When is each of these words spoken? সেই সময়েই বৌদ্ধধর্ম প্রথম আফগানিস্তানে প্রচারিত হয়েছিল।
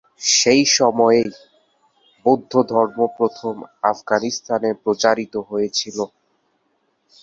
সেই 0.33 0.63
সময়েই 0.77 1.29
বৌদ্ধধর্ম 2.25 2.99
প্রথম 3.17 3.55
আফগানিস্তানে 3.83 4.69
প্রচারিত 4.83 5.33
হয়েছিল। 5.49 5.97